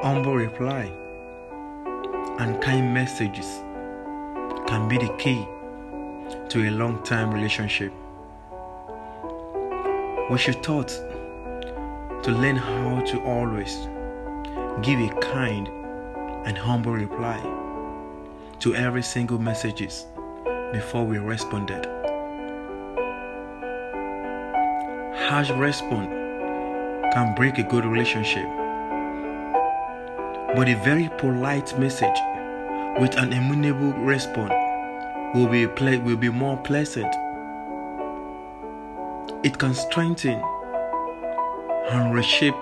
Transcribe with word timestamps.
humble 0.00 0.36
reply 0.36 0.84
and 2.38 2.62
kind 2.62 2.94
messages 2.94 3.46
can 4.68 4.88
be 4.88 4.96
the 4.96 5.12
key 5.18 5.44
to 6.48 6.68
a 6.68 6.70
long 6.70 7.02
time 7.02 7.32
relationship. 7.32 7.92
We 10.30 10.38
should 10.38 10.62
taught 10.62 10.88
to 12.22 12.30
learn 12.30 12.54
how 12.56 13.00
to 13.06 13.20
always 13.22 13.74
give 14.82 15.00
a 15.00 15.08
kind 15.20 15.66
and 16.46 16.56
humble 16.56 16.92
reply 16.92 17.40
to 18.60 18.76
every 18.76 19.02
single 19.02 19.38
messages 19.38 20.06
before 20.72 21.04
we 21.04 21.18
responded. 21.18 21.86
Harsh 25.26 25.50
response 25.50 26.08
can 27.12 27.34
break 27.34 27.58
a 27.58 27.64
good 27.64 27.84
relationship, 27.84 28.46
but 30.54 30.68
a 30.68 30.74
very 30.84 31.08
polite 31.18 31.78
message 31.78 32.18
with 32.98 33.16
an 33.16 33.32
amenable 33.32 33.92
response 34.00 34.52
will 35.34 35.46
be 35.46 35.66
ple- 35.66 36.00
will 36.00 36.16
be 36.16 36.30
more 36.30 36.56
pleasant. 36.56 37.14
It 39.44 39.58
can 39.58 39.74
strengthen 39.74 40.42
and 41.90 42.14
reshape 42.14 42.54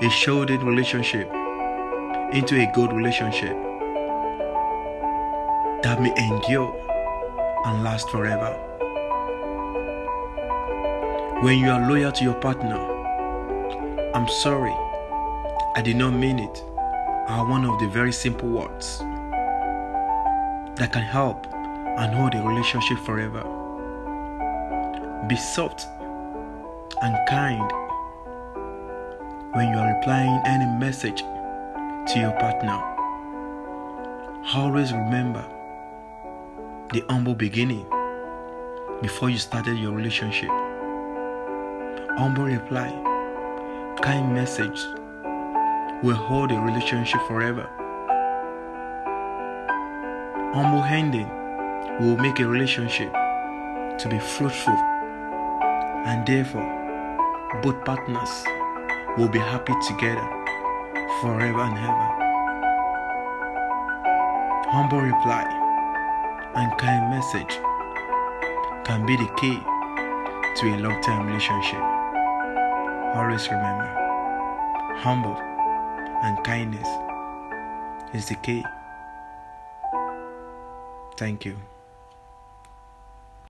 a 0.00 0.10
shortened 0.10 0.62
relationship 0.62 1.30
into 2.32 2.60
a 2.60 2.70
good 2.74 2.92
relationship 2.92 3.56
that 5.82 6.00
may 6.00 6.12
endure 6.16 6.74
and 7.66 7.84
last 7.84 8.08
forever. 8.10 8.52
When 11.42 11.58
you 11.58 11.70
are 11.70 11.88
loyal 11.88 12.12
to 12.12 12.24
your 12.24 12.34
partner, 12.34 12.78
I'm 14.14 14.28
sorry, 14.28 14.74
I 15.76 15.82
did 15.82 15.96
not 15.96 16.10
mean 16.14 16.38
it, 16.38 16.64
are 17.32 17.46
one 17.46 17.64
of 17.64 17.78
the 17.80 17.88
very 17.88 18.12
simple 18.12 18.46
words 18.46 18.98
that 20.76 20.90
can 20.92 21.02
help 21.02 21.46
and 21.96 22.14
hold 22.14 22.34
a 22.34 22.42
relationship 22.42 22.98
forever. 22.98 23.42
Be 25.28 25.36
soft 25.36 25.86
and 27.00 27.16
kind 27.30 27.72
when 29.54 29.72
you 29.72 29.78
are 29.78 29.94
replying 29.94 30.42
any 30.44 30.66
message 30.78 31.20
to 31.20 32.18
your 32.20 32.32
partner. 32.32 32.78
Always 34.54 34.92
remember 34.92 35.42
the 36.92 37.02
humble 37.08 37.34
beginning 37.34 37.86
before 39.00 39.30
you 39.30 39.38
started 39.38 39.78
your 39.78 39.92
relationship. 39.92 40.50
Humble 42.18 42.44
reply, 42.44 42.90
kind 44.02 44.34
message 44.34 44.84
will 46.02 46.16
hold 46.16 46.50
a 46.50 46.58
relationship 46.58 47.20
forever. 47.28 47.68
Humble 50.52 50.82
handing 50.82 51.28
will 52.00 52.16
make 52.16 52.40
a 52.40 52.46
relationship 52.46 53.12
to 53.98 54.08
be 54.10 54.18
fruitful 54.18 54.74
and 56.04 56.26
therefore 56.26 56.68
both 57.62 57.84
partners 57.84 58.44
will 59.16 59.28
be 59.28 59.38
happy 59.38 59.74
together 59.86 60.28
forever 61.20 61.60
and 61.60 61.78
ever. 61.78 62.08
Humble 64.70 65.00
reply 65.00 65.44
and 66.56 66.76
kind 66.78 67.10
message 67.10 67.60
can 68.84 69.06
be 69.06 69.16
the 69.16 69.28
key 69.36 69.60
to 70.56 70.74
a 70.74 70.76
long 70.80 71.00
term 71.02 71.26
relationship. 71.26 71.80
Always 73.14 73.46
remember, 73.48 73.86
humble 74.98 75.51
and 76.22 76.42
kindness 76.44 76.88
is 78.14 78.28
the 78.28 78.36
key. 78.36 78.64
Thank 81.16 81.44
you. 81.44 81.71